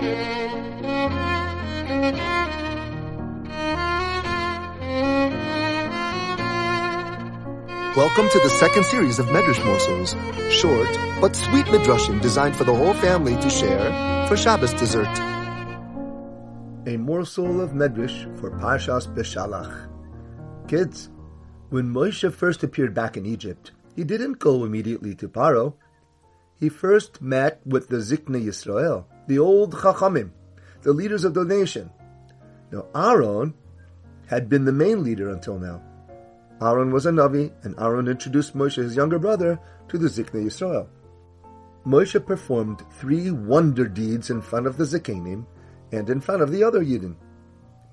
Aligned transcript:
Welcome 0.00 0.16
to 8.30 8.38
the 8.38 8.48
second 8.58 8.86
series 8.86 9.18
of 9.18 9.26
Medrash 9.26 9.62
Morsels, 9.62 10.16
short 10.50 10.88
but 11.20 11.36
sweet 11.36 11.66
Midrashim 11.66 12.22
designed 12.22 12.56
for 12.56 12.64
the 12.64 12.74
whole 12.74 12.94
family 12.94 13.36
to 13.42 13.50
share 13.50 14.26
for 14.26 14.38
Shabbos 14.38 14.72
dessert. 14.72 15.06
A 16.86 16.96
morsel 16.96 17.60
of 17.60 17.72
Medrash 17.72 18.24
for 18.40 18.50
Parshas 18.52 19.06
Beshalach. 19.14 19.86
Kids, 20.66 21.10
when 21.68 21.92
Moshe 21.92 22.32
first 22.32 22.62
appeared 22.62 22.94
back 22.94 23.18
in 23.18 23.26
Egypt, 23.26 23.72
he 23.94 24.04
didn't 24.04 24.38
go 24.38 24.64
immediately 24.64 25.14
to 25.16 25.28
Paro. 25.28 25.74
He 26.58 26.70
first 26.70 27.20
met 27.20 27.60
with 27.66 27.88
the 27.88 27.96
Zikne 27.96 28.42
Yisrael, 28.42 29.04
the 29.26 29.38
old 29.38 29.74
Chachamim, 29.74 30.30
the 30.82 30.92
leaders 30.92 31.24
of 31.24 31.34
the 31.34 31.44
nation. 31.44 31.90
Now 32.70 32.86
Aaron 32.94 33.54
had 34.26 34.48
been 34.48 34.64
the 34.64 34.72
main 34.72 35.02
leader 35.02 35.28
until 35.30 35.58
now. 35.58 35.82
Aaron 36.62 36.92
was 36.92 37.06
a 37.06 37.10
Navi, 37.10 37.52
and 37.62 37.74
Aaron 37.78 38.06
introduced 38.06 38.54
Moshe, 38.54 38.76
his 38.76 38.94
younger 38.94 39.18
brother, 39.18 39.58
to 39.88 39.98
the 39.98 40.08
Zikne 40.08 40.44
Yisrael. 40.44 40.88
Moshe 41.86 42.24
performed 42.24 42.84
three 42.98 43.30
wonder 43.30 43.88
deeds 43.88 44.30
in 44.30 44.42
front 44.42 44.66
of 44.66 44.76
the 44.76 44.84
Zikanim 44.84 45.46
and 45.92 46.10
in 46.10 46.20
front 46.20 46.42
of 46.42 46.50
the 46.50 46.62
other 46.62 46.84
Yidden. 46.84 47.16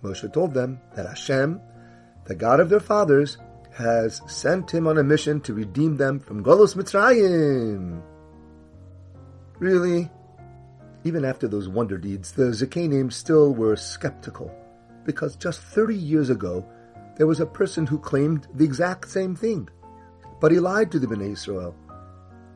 Moshe 0.04 0.32
told 0.34 0.54
them 0.54 0.80
that 0.96 1.08
Hashem, 1.08 1.62
the 2.26 2.36
God 2.36 2.60
of 2.60 2.70
their 2.70 2.82
fathers, 2.82 3.38
has 3.74 4.22
sent 4.28 4.72
him 4.72 4.88
on 4.88 4.98
a 4.98 5.04
mission 5.04 5.40
to 5.42 5.54
redeem 5.54 5.98
them 5.98 6.20
from 6.20 6.44
Golos 6.44 6.76
Mitzrayim. 6.76 8.02
Really? 9.60 10.12
Even 11.08 11.24
after 11.24 11.48
those 11.48 11.70
wonder 11.70 11.98
deeds, 11.98 12.34
the 12.34 12.52
Zikanim 12.52 13.14
still 13.14 13.54
were 13.54 13.78
skeptical, 13.78 14.54
because 15.06 15.38
just 15.38 15.62
30 15.62 15.96
years 15.96 16.30
ago, 16.30 16.66
there 17.16 17.26
was 17.28 17.40
a 17.40 17.46
person 17.46 17.88
who 17.88 17.98
claimed 17.98 18.46
the 18.56 18.66
exact 18.66 19.10
same 19.10 19.34
thing. 19.34 19.70
But 20.42 20.52
he 20.52 20.60
lied 20.60 20.92
to 20.92 21.00
the 21.00 21.08
Bnei 21.08 21.32
Israel. 21.32 21.74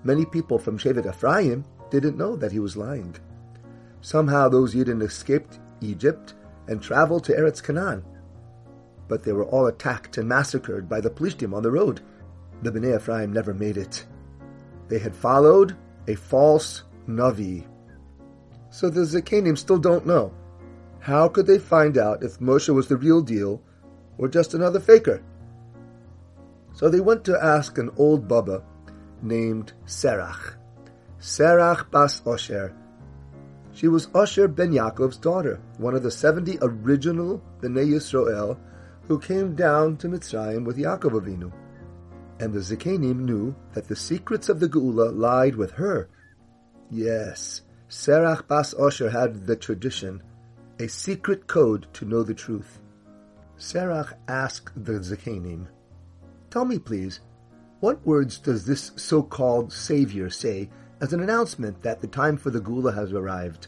Many 0.03 0.25
people 0.25 0.59
from 0.59 0.77
Shevet 0.77 1.07
Ephraim 1.07 1.63
didn't 1.89 2.17
know 2.17 2.35
that 2.35 2.51
he 2.51 2.59
was 2.59 2.75
lying. 2.75 3.15
Somehow 4.01 4.49
those 4.49 4.75
Yidden 4.75 5.01
escaped 5.01 5.59
Egypt 5.79 6.33
and 6.67 6.81
traveled 6.81 7.23
to 7.23 7.33
Eretz 7.33 7.63
Canaan. 7.63 8.03
But 9.07 9.23
they 9.23 9.31
were 9.31 9.45
all 9.45 9.67
attacked 9.67 10.17
and 10.17 10.27
massacred 10.27 10.89
by 10.89 10.99
the 10.99 11.09
Plishtim 11.09 11.53
on 11.53 11.63
the 11.63 11.71
road. 11.71 12.01
The 12.63 12.71
Bnei 12.73 12.97
Ephraim 12.97 13.31
never 13.31 13.53
made 13.53 13.77
it. 13.77 14.05
They 14.89 14.99
had 14.99 15.15
followed 15.15 15.77
a 16.09 16.15
false 16.15 16.83
Navi. 17.07 17.70
So 18.71 18.89
the 18.89 19.01
Zakanim 19.01 19.57
still 19.57 19.77
don't 19.77 20.07
know. 20.07 20.33
How 20.99 21.27
could 21.27 21.45
they 21.45 21.59
find 21.59 21.97
out 21.97 22.23
if 22.23 22.39
Moshe 22.39 22.73
was 22.73 22.87
the 22.87 22.97
real 22.97 23.21
deal 23.21 23.61
or 24.21 24.27
just 24.27 24.53
another 24.53 24.79
faker. 24.79 25.21
So 26.73 26.89
they 26.89 26.99
went 26.99 27.25
to 27.25 27.43
ask 27.43 27.77
an 27.77 27.89
old 27.97 28.27
Baba 28.27 28.63
named 29.21 29.73
Serach. 29.85 30.55
Serach 31.19 31.89
Bas 31.89 32.21
Osher. 32.21 32.73
She 33.73 33.87
was 33.87 34.07
Osher 34.07 34.53
ben 34.53 34.71
Yaakov's 34.71 35.17
daughter, 35.17 35.59
one 35.77 35.95
of 35.95 36.03
the 36.03 36.11
70 36.11 36.59
original 36.61 37.41
Bnei 37.61 37.89
Yisrael 37.89 38.57
who 39.07 39.19
came 39.19 39.55
down 39.55 39.97
to 39.97 40.07
Mitzrayim 40.07 40.65
with 40.65 40.77
Yaakov 40.77 41.19
Avinu. 41.19 41.51
And 42.39 42.53
the 42.53 42.59
Zikanim 42.59 43.21
knew 43.21 43.55
that 43.73 43.87
the 43.87 43.95
secrets 43.95 44.49
of 44.49 44.59
the 44.59 44.69
Geula 44.69 45.15
lied 45.17 45.55
with 45.55 45.71
her. 45.71 46.09
Yes, 46.89 47.61
Serach 47.91 48.47
Bas 48.47 48.73
Osher 48.75 49.11
had 49.11 49.45
the 49.45 49.55
tradition, 49.57 50.23
a 50.79 50.87
secret 50.87 51.45
code 51.45 51.87
to 51.91 52.05
know 52.05 52.23
the 52.23 52.33
truth. 52.33 52.79
Serach 53.59 54.13
asked 54.29 54.71
the 54.85 54.93
Zakanim, 54.93 55.67
Tell 56.49 56.63
me, 56.63 56.79
please, 56.79 57.19
what 57.81 58.07
words 58.07 58.37
does 58.37 58.65
this 58.65 58.93
so-called 58.95 59.73
Savior 59.73 60.29
say 60.29 60.69
as 61.01 61.11
an 61.11 61.19
announcement 61.19 61.81
that 61.81 61.99
the 61.99 62.07
time 62.07 62.37
for 62.37 62.49
the 62.49 62.61
Geula 62.61 62.95
has 62.95 63.11
arrived? 63.11 63.67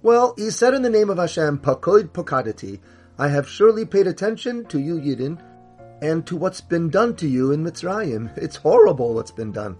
Well, 0.00 0.32
he 0.38 0.48
said 0.48 0.72
in 0.72 0.80
the 0.80 0.88
name 0.88 1.10
of 1.10 1.18
Hashem, 1.18 1.58
Pakoid 1.58 2.08
Pokadati, 2.08 2.80
I 3.18 3.28
have 3.28 3.46
surely 3.46 3.84
paid 3.84 4.06
attention 4.06 4.64
to 4.68 4.80
you, 4.80 4.98
Yidden, 4.98 5.38
and 6.00 6.26
to 6.26 6.36
what's 6.36 6.62
been 6.62 6.88
done 6.88 7.16
to 7.16 7.28
you 7.28 7.52
in 7.52 7.62
Mitzrayim. 7.62 8.34
It's 8.38 8.56
horrible 8.56 9.12
what's 9.12 9.30
been 9.30 9.52
done. 9.52 9.76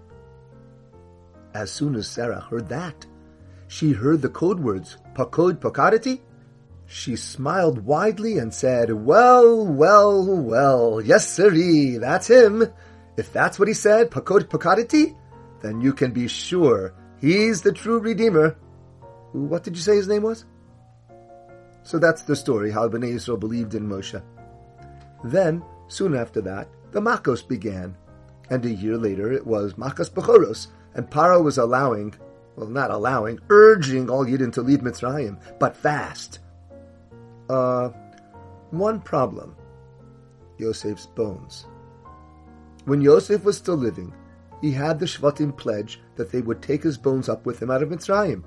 As 1.57 1.71
soon 1.71 1.95
as 1.95 2.05
Serach 2.07 2.43
heard 2.49 2.69
that, 2.69 3.07
she 3.67 3.91
heard 3.91 4.21
the 4.21 4.29
code 4.29 4.59
words, 4.59 4.97
Pakod 5.15 5.57
Pokadati, 5.57 6.21
she 6.85 7.15
smiled 7.15 7.83
widely 7.83 8.37
and 8.37 8.53
said, 8.53 8.91
Well, 8.91 9.65
well, 9.65 10.23
well, 10.23 11.01
yes, 11.01 11.27
sirree, 11.27 11.97
that's 11.97 12.29
him. 12.29 12.63
If 13.17 13.33
that's 13.33 13.57
what 13.57 13.67
he 13.67 13.73
said, 13.73 14.11
Pakod 14.11 14.49
Pakaditi, 14.49 15.15
then 15.63 15.81
you 15.81 15.93
can 15.93 16.11
be 16.11 16.27
sure 16.27 16.93
he's 17.19 17.63
the 17.63 17.71
true 17.71 17.97
Redeemer. 17.97 18.55
What 19.31 19.63
did 19.63 19.75
you 19.75 19.81
say 19.81 19.95
his 19.95 20.07
name 20.07 20.21
was? 20.21 20.45
So 21.81 21.97
that's 21.97 22.21
the 22.21 22.35
story, 22.35 22.69
how 22.69 22.87
Bnei 22.87 23.15
Yisrael 23.15 23.39
believed 23.39 23.73
in 23.73 23.89
Moshe. 23.89 24.21
Then, 25.23 25.63
soon 25.87 26.15
after 26.15 26.39
that, 26.41 26.69
the 26.91 27.01
Makos 27.01 27.47
began. 27.47 27.97
And 28.51 28.63
a 28.63 28.69
year 28.69 28.95
later, 28.95 29.33
it 29.33 29.45
was 29.45 29.73
Makos 29.73 30.11
Bechoros, 30.11 30.67
and 30.97 31.09
Paro 31.09 31.41
was 31.41 31.57
allowing, 31.57 32.13
well, 32.55 32.67
not 32.67 32.91
allowing, 32.91 33.39
urging 33.49 34.09
all 34.09 34.25
Yidden 34.25 34.51
to 34.53 34.61
leave 34.61 34.79
Mitzrayim, 34.79 35.39
but 35.59 35.77
fast. 35.77 36.39
Uh, 37.49 37.89
one 38.71 38.99
problem 38.99 39.55
Yosef's 40.57 41.05
bones. 41.05 41.65
When 42.85 42.99
Yosef 42.99 43.43
was 43.43 43.57
still 43.57 43.75
living, 43.75 44.13
he 44.59 44.71
had 44.71 44.99
the 44.99 45.05
Shvatim 45.05 45.55
pledge 45.55 46.01
that 46.15 46.31
they 46.31 46.41
would 46.41 46.61
take 46.61 46.81
his 46.81 46.97
bones 46.97 47.29
up 47.29 47.45
with 47.45 47.61
him 47.61 47.69
out 47.69 47.83
of 47.83 47.89
Mitzrayim. 47.89 48.43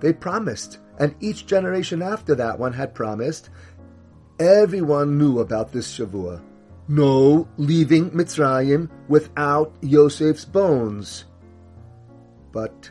They 0.00 0.12
promised, 0.12 0.78
and 0.98 1.14
each 1.20 1.46
generation 1.46 2.00
after 2.00 2.34
that 2.36 2.58
one 2.58 2.72
had 2.72 2.94
promised. 2.94 3.50
Everyone 4.40 5.18
knew 5.18 5.40
about 5.40 5.72
this 5.72 5.98
Shvua. 5.98 6.42
No 6.88 7.46
leaving 7.58 8.10
Mitzrayim 8.10 8.88
without 9.08 9.74
Yosef's 9.82 10.44
bones. 10.44 11.26
But 12.52 12.90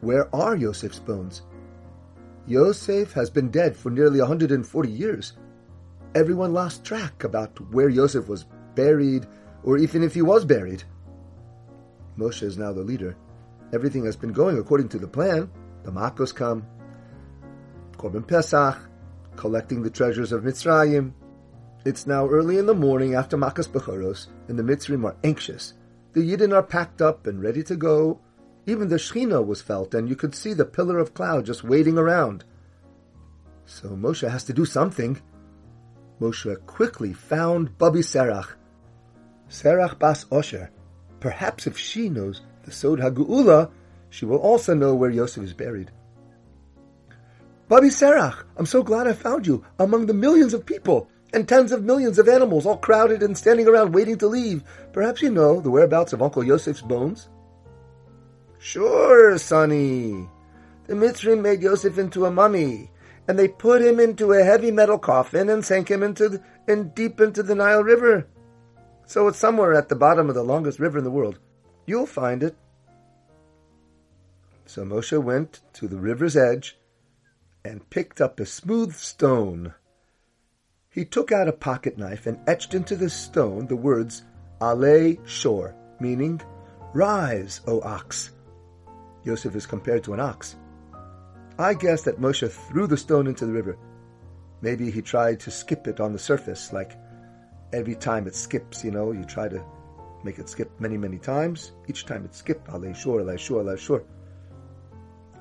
where 0.00 0.34
are 0.34 0.56
Yosef's 0.56 1.00
bones? 1.00 1.42
Yosef 2.46 3.12
has 3.12 3.30
been 3.30 3.50
dead 3.50 3.76
for 3.76 3.90
nearly 3.90 4.20
140 4.20 4.90
years. 4.90 5.32
Everyone 6.14 6.52
lost 6.52 6.84
track 6.84 7.24
about 7.24 7.58
where 7.72 7.88
Yosef 7.88 8.28
was 8.28 8.44
buried, 8.74 9.26
or 9.62 9.78
even 9.78 10.02
if 10.02 10.14
he 10.14 10.22
was 10.22 10.44
buried. 10.44 10.84
Moshe 12.16 12.42
is 12.42 12.58
now 12.58 12.72
the 12.72 12.82
leader. 12.82 13.16
Everything 13.72 14.04
has 14.04 14.16
been 14.16 14.32
going 14.32 14.58
according 14.58 14.88
to 14.90 14.98
the 14.98 15.08
plan. 15.08 15.50
The 15.82 15.90
Makos 15.90 16.34
come, 16.34 16.66
Korban 17.96 18.26
Pesach, 18.26 18.78
collecting 19.36 19.82
the 19.82 19.90
treasures 19.90 20.32
of 20.32 20.44
Mitzrayim. 20.44 21.12
It's 21.84 22.06
now 22.06 22.28
early 22.28 22.58
in 22.58 22.66
the 22.66 22.74
morning 22.74 23.14
after 23.14 23.36
Makos 23.36 23.68
Bechoros, 23.68 24.28
and 24.48 24.58
the 24.58 24.62
Mitzrim 24.62 25.04
are 25.04 25.16
anxious. 25.24 25.74
The 26.12 26.20
Yidden 26.20 26.54
are 26.54 26.62
packed 26.62 27.02
up 27.02 27.26
and 27.26 27.42
ready 27.42 27.62
to 27.64 27.76
go 27.76 28.20
even 28.66 28.88
the 28.88 28.96
Shechina 28.96 29.44
was 29.44 29.60
felt, 29.60 29.94
and 29.94 30.08
you 30.08 30.16
could 30.16 30.34
see 30.34 30.54
the 30.54 30.64
pillar 30.64 30.98
of 30.98 31.14
cloud 31.14 31.46
just 31.46 31.64
waiting 31.64 31.98
around. 31.98 32.44
So 33.66 33.90
Moshe 33.90 34.28
has 34.28 34.44
to 34.44 34.52
do 34.52 34.64
something. 34.64 35.20
Moshe 36.20 36.66
quickly 36.66 37.12
found 37.12 37.76
Bubby 37.78 38.00
Serach. 38.00 38.54
Serach 39.48 39.98
Bas 39.98 40.24
Osher. 40.26 40.68
Perhaps 41.20 41.66
if 41.66 41.78
she 41.78 42.08
knows 42.08 42.42
the 42.64 42.72
Sod 42.72 43.00
HaGeula, 43.00 43.70
she 44.10 44.24
will 44.24 44.38
also 44.38 44.74
know 44.74 44.94
where 44.94 45.10
Yosef 45.10 45.42
is 45.42 45.52
buried. 45.52 45.90
Bubby 47.68 47.88
Serach, 47.88 48.44
I'm 48.56 48.66
so 48.66 48.82
glad 48.82 49.06
I 49.06 49.12
found 49.12 49.46
you 49.46 49.64
among 49.78 50.06
the 50.06 50.14
millions 50.14 50.54
of 50.54 50.66
people 50.66 51.08
and 51.32 51.48
tens 51.48 51.72
of 51.72 51.82
millions 51.82 52.18
of 52.18 52.28
animals 52.28 52.66
all 52.66 52.76
crowded 52.76 53.22
and 53.22 53.36
standing 53.36 53.66
around 53.66 53.92
waiting 53.92 54.18
to 54.18 54.26
leave. 54.26 54.62
Perhaps 54.92 55.22
you 55.22 55.30
know 55.30 55.60
the 55.60 55.70
whereabouts 55.70 56.12
of 56.12 56.22
Uncle 56.22 56.44
Yosef's 56.44 56.82
bones? 56.82 57.28
Sure, 58.64 59.36
sonny. 59.36 60.26
The 60.86 60.94
Mitzrayim 60.94 61.42
made 61.42 61.60
Yosef 61.60 61.98
into 61.98 62.24
a 62.24 62.30
mummy, 62.30 62.90
and 63.28 63.38
they 63.38 63.46
put 63.46 63.82
him 63.82 64.00
into 64.00 64.32
a 64.32 64.42
heavy 64.42 64.70
metal 64.70 64.98
coffin 64.98 65.50
and 65.50 65.62
sank 65.62 65.90
him 65.90 66.02
into 66.02 66.30
the, 66.30 66.42
in 66.66 66.88
deep 66.88 67.20
into 67.20 67.42
the 67.42 67.54
Nile 67.54 67.84
River. 67.84 68.26
So 69.04 69.28
it's 69.28 69.36
somewhere 69.36 69.74
at 69.74 69.90
the 69.90 69.94
bottom 69.94 70.30
of 70.30 70.34
the 70.34 70.42
longest 70.42 70.78
river 70.78 70.96
in 70.96 71.04
the 71.04 71.10
world. 71.10 71.38
You'll 71.84 72.06
find 72.06 72.42
it. 72.42 72.56
So 74.64 74.82
Moshe 74.82 75.22
went 75.22 75.60
to 75.74 75.86
the 75.86 75.98
river's 75.98 76.34
edge 76.34 76.78
and 77.66 77.90
picked 77.90 78.22
up 78.22 78.40
a 78.40 78.46
smooth 78.46 78.94
stone. 78.94 79.74
He 80.88 81.04
took 81.04 81.32
out 81.32 81.48
a 81.48 81.52
pocket 81.52 81.98
knife 81.98 82.26
and 82.26 82.40
etched 82.46 82.72
into 82.72 82.96
the 82.96 83.10
stone 83.10 83.66
the 83.66 83.76
words 83.76 84.24
Ale 84.62 85.16
Shor, 85.26 85.74
meaning, 86.00 86.40
Rise, 86.94 87.60
O 87.66 87.82
ox. 87.82 88.30
Yosef 89.24 89.54
is 89.54 89.66
compared 89.66 90.04
to 90.04 90.14
an 90.14 90.20
ox. 90.20 90.56
I 91.58 91.74
guess 91.74 92.02
that 92.02 92.20
Moshe 92.20 92.50
threw 92.50 92.86
the 92.86 92.96
stone 92.96 93.26
into 93.26 93.46
the 93.46 93.52
river. 93.52 93.78
Maybe 94.60 94.90
he 94.90 95.02
tried 95.02 95.40
to 95.40 95.50
skip 95.50 95.86
it 95.86 96.00
on 96.00 96.12
the 96.12 96.18
surface, 96.18 96.72
like 96.72 96.98
every 97.72 97.94
time 97.94 98.26
it 98.26 98.34
skips, 98.34 98.84
you 98.84 98.90
know, 98.90 99.12
you 99.12 99.24
try 99.24 99.48
to 99.48 99.62
make 100.24 100.38
it 100.38 100.48
skip 100.48 100.70
many, 100.80 100.96
many 100.96 101.18
times. 101.18 101.72
Each 101.86 102.06
time 102.06 102.24
it 102.24 102.34
skipped, 102.34 102.68
alay 102.68 102.96
shur, 102.96 103.22
alay 103.22 103.38
shur, 103.38 103.62
alay 103.62 103.78
shur. 103.78 104.02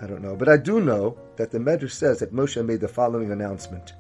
I 0.02 0.08
don't 0.08 0.22
know. 0.22 0.36
But 0.36 0.50
I 0.50 0.58
do 0.58 0.82
know 0.82 1.18
that 1.38 1.52
the 1.52 1.60
Medrash 1.60 1.92
says 1.92 2.20
that 2.20 2.34
Moshe 2.34 2.64
made 2.66 2.82
the 2.82 2.88
following 2.88 3.32
announcement. 3.32 3.94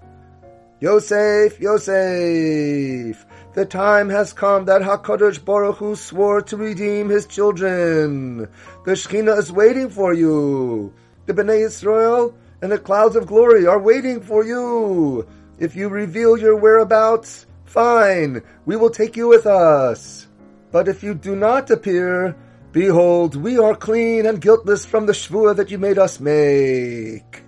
Yosef, 0.82 1.60
Yosef, 1.62 3.26
the 3.54 3.66
time 3.66 4.10
has 4.10 4.34
come 4.34 4.66
that 4.66 4.82
HaKadosh 4.82 5.44
Baruch 5.46 5.78
Hu 5.78 5.96
swore 5.96 6.42
to 6.42 6.58
redeem 6.58 7.10
his 7.10 7.28
children. 7.28 8.48
The 8.86 8.92
Shekhinah 8.92 9.38
is 9.38 9.52
waiting 9.52 9.90
for 9.90 10.14
you. 10.14 10.94
The 11.28 11.34
Bnei 11.34 11.66
Israel 11.66 12.36
and 12.62 12.72
the 12.72 12.80
clouds 12.80 13.16
of 13.16 13.28
glory 13.28 13.68
are 13.68 13.80
waiting 13.80 14.22
for 14.22 14.44
you. 14.44 15.28
If 15.60 15.76
you 15.76 15.88
reveal 15.90 16.38
your 16.38 16.56
whereabouts, 16.56 17.46
fine, 17.66 18.42
we 18.66 18.76
will 18.76 18.90
take 18.90 19.16
you 19.16 19.28
with 19.28 19.46
us. 19.46 20.28
But 20.72 20.88
if 20.88 21.04
you 21.04 21.14
do 21.14 21.36
not 21.36 21.70
appear, 21.70 22.36
behold, 22.72 23.36
we 23.36 23.60
are 23.60 23.76
clean 23.76 24.26
and 24.26 24.42
guiltless 24.42 24.84
from 24.84 25.06
the 25.06 25.14
shvua 25.14 25.56
that 25.58 25.70
you 25.70 25.78
made 25.78 26.00
us 26.00 26.20
make. 26.20 27.44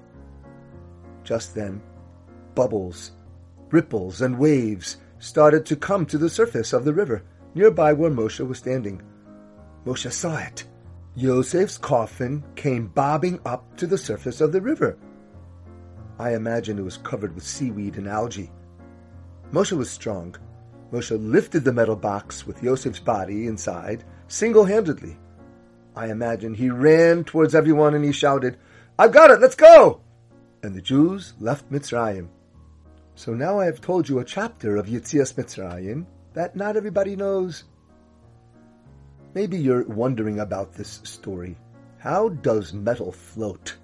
Just 1.23 1.55
then, 1.55 1.81
bubbles, 2.53 3.11
ripples, 3.71 4.21
and 4.21 4.37
waves 4.37 4.97
started 5.25 5.65
to 5.65 5.75
come 5.75 6.05
to 6.05 6.19
the 6.19 6.29
surface 6.29 6.71
of 6.71 6.85
the 6.85 6.93
river, 6.93 7.23
nearby 7.55 7.91
where 7.91 8.11
Moshe 8.11 8.47
was 8.47 8.59
standing. 8.59 9.01
Moshe 9.83 10.11
saw 10.11 10.37
it. 10.37 10.65
Yosef's 11.15 11.79
coffin 11.79 12.43
came 12.55 12.87
bobbing 12.87 13.39
up 13.43 13.75
to 13.77 13.87
the 13.87 13.97
surface 13.97 14.39
of 14.39 14.51
the 14.51 14.61
river. 14.61 14.97
I 16.19 16.35
imagine 16.35 16.77
it 16.77 16.83
was 16.83 16.97
covered 16.97 17.33
with 17.33 17.43
seaweed 17.43 17.97
and 17.97 18.07
algae. 18.07 18.51
Moshe 19.51 19.75
was 19.75 19.89
strong. 19.89 20.35
Moshe 20.91 21.17
lifted 21.19 21.63
the 21.63 21.73
metal 21.73 21.95
box 21.95 22.45
with 22.45 22.61
Yosef's 22.61 22.99
body 22.99 23.47
inside 23.47 24.03
single-handedly. 24.27 25.17
I 25.95 26.11
imagine 26.11 26.53
he 26.53 26.69
ran 26.69 27.23
towards 27.23 27.55
everyone 27.55 27.95
and 27.95 28.05
he 28.05 28.11
shouted, 28.11 28.57
I've 28.99 29.11
got 29.11 29.31
it, 29.31 29.39
let's 29.39 29.55
go! 29.55 30.01
And 30.61 30.75
the 30.75 30.81
Jews 30.81 31.33
left 31.39 31.71
Mitzrayim. 31.71 32.27
So 33.15 33.33
now 33.33 33.59
I 33.59 33.65
have 33.65 33.79
told 33.79 34.09
you 34.09 34.19
a 34.19 34.25
chapter 34.25 34.75
of 34.75 34.87
Yitzias 34.87 35.33
Mitzrayim 35.35 36.05
that 36.33 36.55
not 36.55 36.75
everybody 36.75 37.15
knows. 37.15 37.63
Maybe 39.33 39.57
you're 39.57 39.85
wondering 39.85 40.39
about 40.39 40.73
this 40.73 40.99
story. 41.03 41.57
How 41.97 42.27
does 42.27 42.73
metal 42.73 43.13
float? 43.13 43.77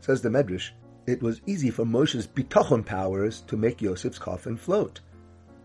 Says 0.00 0.22
the 0.22 0.28
Medrash, 0.28 0.70
it 1.06 1.22
was 1.22 1.40
easy 1.46 1.70
for 1.70 1.84
Moshe's 1.84 2.26
bitachon 2.26 2.84
powers 2.84 3.42
to 3.42 3.56
make 3.56 3.80
Yosef's 3.80 4.18
coffin 4.18 4.56
float. 4.56 5.00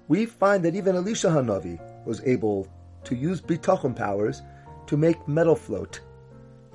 We 0.08 0.28
find 0.28 0.64
that 0.64 0.76
even 0.76 0.96
Elisha 0.96 1.30
Hanavi 1.30 1.80
was 2.06 2.22
able 2.26 2.68
to 3.06 3.16
use 3.16 3.42
bitachon 3.42 3.96
powers 3.96 4.44
to 4.86 4.98
make 4.98 5.28
metal 5.28 5.56
float, 5.56 6.00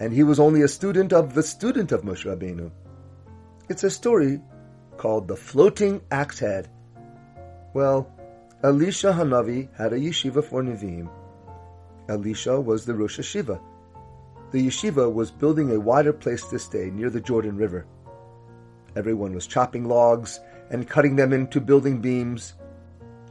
and 0.00 0.12
he 0.12 0.24
was 0.24 0.40
only 0.40 0.62
a 0.62 0.68
student 0.68 1.12
of 1.12 1.32
the 1.34 1.42
student 1.42 1.92
of 1.92 2.02
Moshe 2.02 2.26
Rabbeinu. 2.26 2.70
It's 3.68 3.84
a 3.84 3.90
story 3.90 4.40
called 5.02 5.26
the 5.26 5.36
floating 5.36 6.00
axe 6.12 6.38
head. 6.38 6.68
Well, 7.74 8.08
Elisha 8.62 9.12
Hanavi 9.12 9.68
had 9.76 9.92
a 9.92 9.98
yeshiva 9.98 10.44
for 10.44 10.62
Nevi'im, 10.62 11.08
Elisha 12.08 12.60
was 12.60 12.84
the 12.84 12.94
Rosh 12.94 13.18
Yeshiva. 13.18 13.60
The 14.52 14.66
yeshiva 14.68 15.12
was 15.12 15.32
building 15.32 15.72
a 15.72 15.80
wider 15.80 16.12
place 16.12 16.46
to 16.48 16.58
stay 16.58 16.90
near 16.90 17.10
the 17.10 17.20
Jordan 17.20 17.56
River. 17.56 17.84
Everyone 18.94 19.34
was 19.34 19.46
chopping 19.46 19.86
logs 19.86 20.38
and 20.70 20.88
cutting 20.88 21.16
them 21.16 21.32
into 21.32 21.60
building 21.60 22.00
beams. 22.00 22.54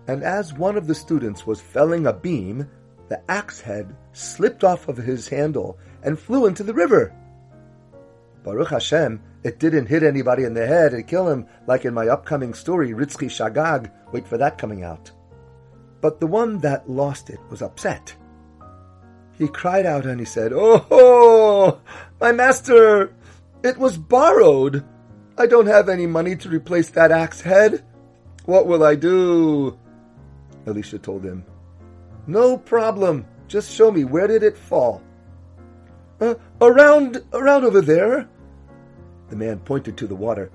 And 0.07 0.23
as 0.23 0.53
one 0.53 0.75
of 0.75 0.87
the 0.87 0.95
students 0.95 1.45
was 1.45 1.61
felling 1.61 2.07
a 2.07 2.11
beam, 2.13 2.67
the 3.07 3.21
axe 3.31 3.61
head 3.61 3.95
slipped 4.11 4.65
off 4.65 4.89
of 4.89 4.97
his 4.97 5.29
handle 5.29 5.77
and 6.03 6.19
flew 6.19 6.47
into 6.47 6.63
the 6.63 6.73
river. 6.73 7.13
Baruch 8.43 8.69
Hashem, 8.69 9.21
it 9.43 9.59
didn't 9.59 9.87
hit 9.87 10.03
anybody 10.03 10.43
in 10.43 10.53
the 10.53 10.65
head 10.65 10.93
and 10.93 11.07
kill 11.07 11.29
him 11.29 11.45
like 11.67 11.85
in 11.85 11.93
my 11.93 12.07
upcoming 12.07 12.53
story, 12.53 12.89
Ritzki 12.91 13.27
Shagag. 13.27 13.91
Wait 14.11 14.27
for 14.27 14.37
that 14.37 14.57
coming 14.57 14.83
out. 14.83 15.11
But 16.01 16.19
the 16.19 16.27
one 16.27 16.59
that 16.59 16.89
lost 16.89 17.29
it 17.29 17.39
was 17.49 17.61
upset. 17.61 18.15
He 19.37 19.47
cried 19.47 19.85
out 19.85 20.05
and 20.05 20.19
he 20.19 20.25
said, 20.25 20.51
Oh, 20.53 21.79
my 22.19 22.31
master, 22.31 23.13
it 23.63 23.77
was 23.77 23.97
borrowed. 23.97 24.83
I 25.37 25.47
don't 25.47 25.67
have 25.67 25.89
any 25.89 26.07
money 26.07 26.35
to 26.37 26.49
replace 26.49 26.89
that 26.91 27.11
axe 27.11 27.41
head. 27.41 27.83
What 28.45 28.67
will 28.67 28.83
I 28.83 28.95
do? 28.95 29.77
Elisha 30.65 30.99
told 30.99 31.23
him, 31.23 31.45
No 32.27 32.57
problem. 32.57 33.25
Just 33.47 33.71
show 33.71 33.91
me 33.91 34.03
where 34.03 34.27
did 34.27 34.43
it 34.43 34.57
fall? 34.57 35.01
Uh, 36.21 36.35
around, 36.61 37.21
around 37.33 37.65
over 37.65 37.81
there. 37.81 38.29
The 39.29 39.35
man 39.35 39.59
pointed 39.59 39.97
to 39.97 40.07
the 40.07 40.15
water. 40.15 40.51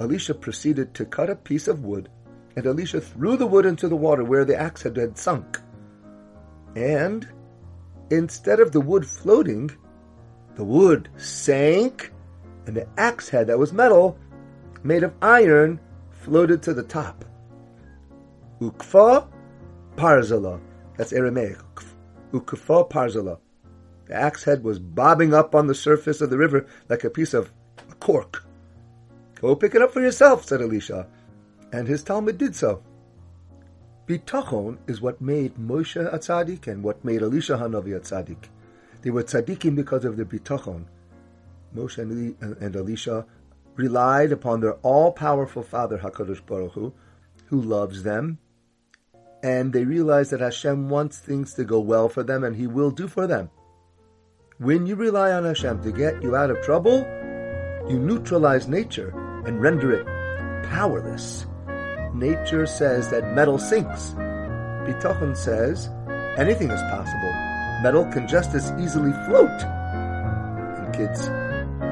Elisha 0.00 0.34
proceeded 0.34 0.92
to 0.94 1.04
cut 1.04 1.30
a 1.30 1.36
piece 1.36 1.68
of 1.68 1.84
wood, 1.84 2.08
and 2.56 2.66
Elisha 2.66 3.00
threw 3.00 3.36
the 3.36 3.46
wood 3.46 3.64
into 3.64 3.88
the 3.88 3.96
water 3.96 4.24
where 4.24 4.44
the 4.44 4.58
axe 4.58 4.82
head 4.82 4.96
had 4.96 5.16
sunk. 5.16 5.60
And 6.74 7.28
Instead 8.10 8.60
of 8.60 8.72
the 8.72 8.80
wood 8.80 9.06
floating, 9.06 9.70
the 10.56 10.64
wood 10.64 11.08
sank, 11.16 12.12
and 12.66 12.76
the 12.76 12.86
axe 12.98 13.28
head 13.28 13.46
that 13.46 13.58
was 13.58 13.72
metal, 13.72 14.18
made 14.82 15.02
of 15.02 15.14
iron, 15.22 15.80
floated 16.10 16.62
to 16.62 16.74
the 16.74 16.82
top. 16.82 17.24
Ukfa 18.60 19.26
parzala. 19.96 20.60
That's 20.96 21.12
Aramaic. 21.12 21.58
Ukfa 22.32 22.88
parzala. 22.90 23.38
The 24.06 24.14
axe 24.14 24.44
head 24.44 24.62
was 24.62 24.78
bobbing 24.78 25.32
up 25.32 25.54
on 25.54 25.66
the 25.66 25.74
surface 25.74 26.20
of 26.20 26.30
the 26.30 26.38
river 26.38 26.66
like 26.88 27.04
a 27.04 27.10
piece 27.10 27.34
of 27.34 27.50
cork. 28.00 28.44
Go 29.40 29.56
pick 29.56 29.74
it 29.74 29.82
up 29.82 29.92
for 29.92 30.00
yourself, 30.00 30.44
said 30.46 30.60
Elisha. 30.60 31.06
And 31.72 31.88
his 31.88 32.04
Talmid 32.04 32.38
did 32.38 32.54
so. 32.54 32.82
Bitachon 34.06 34.78
is 34.86 35.00
what 35.00 35.20
made 35.20 35.56
Moshe 35.56 35.96
a 35.96 36.18
tzaddik 36.18 36.66
and 36.66 36.82
what 36.82 37.04
made 37.04 37.22
Elisha 37.22 37.54
Hanavi 37.54 37.96
a 37.96 38.00
tzaddik. 38.00 38.48
They 39.00 39.10
were 39.10 39.22
tzaddikim 39.22 39.74
because 39.74 40.04
of 40.04 40.16
their 40.16 40.26
bitachon. 40.26 40.84
Moshe 41.74 41.98
and, 41.98 42.36
uh, 42.42 42.54
and 42.64 42.76
Elisha 42.76 43.26
relied 43.76 44.30
upon 44.32 44.60
their 44.60 44.74
all-powerful 44.82 45.62
Father 45.62 45.98
Hakadosh 45.98 46.44
Baruch 46.46 46.72
Hu, 46.72 46.92
who 47.46 47.60
loves 47.60 48.02
them, 48.02 48.38
and 49.42 49.72
they 49.72 49.84
realized 49.84 50.30
that 50.30 50.40
Hashem 50.40 50.88
wants 50.88 51.18
things 51.18 51.54
to 51.54 51.64
go 51.64 51.80
well 51.80 52.08
for 52.08 52.22
them, 52.22 52.44
and 52.44 52.56
He 52.56 52.66
will 52.66 52.90
do 52.90 53.08
for 53.08 53.26
them. 53.26 53.50
When 54.58 54.86
you 54.86 54.94
rely 54.94 55.32
on 55.32 55.44
Hashem 55.44 55.82
to 55.82 55.92
get 55.92 56.22
you 56.22 56.36
out 56.36 56.50
of 56.50 56.62
trouble, 56.62 56.98
you 57.88 57.98
neutralize 57.98 58.68
nature 58.68 59.10
and 59.46 59.60
render 59.60 59.92
it 59.92 60.06
powerless 60.70 61.46
nature 62.14 62.64
says 62.64 63.10
that 63.10 63.34
metal 63.34 63.58
sinks. 63.58 64.14
Bitachon 64.86 65.36
says 65.36 65.88
anything 66.38 66.70
is 66.70 66.80
possible. 66.82 67.32
Metal 67.82 68.04
can 68.12 68.26
just 68.28 68.54
as 68.54 68.72
easily 68.80 69.12
float. 69.26 69.62
And 70.78 70.94
kids, 70.94 71.26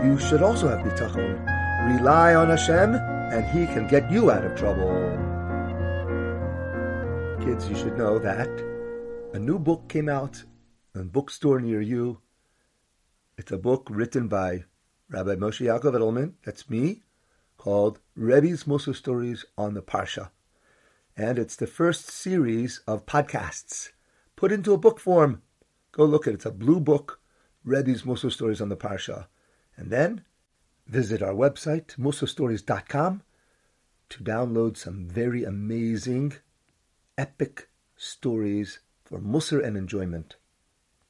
you 0.05 0.19
should 0.19 0.43
also 0.43 0.69
have 0.69 0.87
bitachon. 0.87 1.99
Rely 1.99 2.35
on 2.35 2.49
Hashem, 2.49 2.95
and 2.95 3.45
He 3.47 3.67
can 3.67 3.89
get 3.89 4.11
you 4.11 4.31
out 4.31 4.45
of 4.45 4.57
trouble. 4.57 4.89
Kids, 7.45 7.69
you 7.69 7.75
should 7.75 7.99
know 7.99 8.19
that 8.21 8.49
a 9.35 9.39
new 9.39 9.59
book 9.59 9.89
came 9.89 10.09
out 10.09 10.43
in 10.95 11.01
a 11.01 11.05
bookstore 11.05 11.61
near 11.61 11.81
you. 11.81 12.21
It's 13.39 13.51
a 13.51 13.57
book 13.57 13.89
written 13.91 14.29
by 14.29 14.65
Rabbi 15.09 15.37
Moshe 15.37 15.65
Yaakov 15.65 15.95
Edelman, 15.95 16.35
that's 16.45 16.69
me, 16.69 17.03
called 17.57 17.99
Rebbe's 18.15 18.65
Mussar 18.65 18.95
Stories 18.95 19.47
on 19.57 19.73
the 19.73 19.81
Parsha. 19.81 20.31
And 21.17 21.39
it's 21.39 21.57
the 21.57 21.67
first 21.67 22.11
series 22.11 22.83
of 22.87 23.07
podcasts 23.07 23.93
put 24.37 24.53
into 24.53 24.75
a 24.75 24.79
book 24.79 25.01
form. 25.01 25.41
Go 25.93 26.05
look 26.05 26.27
at 26.27 26.33
it. 26.33 26.37
It's 26.37 26.47
a 26.47 26.51
blue 26.51 26.79
book, 26.79 27.21
Rebbe's 27.65 28.03
Mussar 28.03 28.31
Stories 28.31 28.61
on 28.61 28.69
the 28.69 28.77
Parsha. 28.77 29.29
And 29.79 29.91
then 29.91 30.27
visit 30.87 31.23
our 31.23 31.35
website, 31.35 31.97
mussarstories.com, 31.97 33.23
to 34.11 34.23
download 34.23 34.77
some 34.77 35.09
very 35.09 35.43
amazing, 35.43 36.35
epic 37.17 37.71
stories 37.97 38.81
for 39.07 39.19
Musar 39.21 39.65
and 39.65 39.79
enjoyment. 39.79 40.37